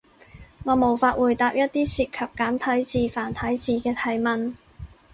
[0.63, 4.55] 我無法回答一啲涉及簡體字、繁體字嘅提問